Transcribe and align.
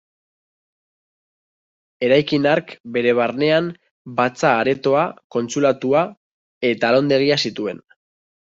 Eraikin 2.07 2.47
hark 2.53 2.73
bere 2.97 3.13
barnean 3.21 3.69
batza-aretoa, 4.21 5.07
kontsulatua 5.37 6.05
eta 6.73 6.91
alondegia 6.95 7.43
zituen. 7.49 7.87